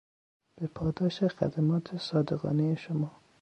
[0.55, 3.11] به پاداش خدمات صادقانهی شما...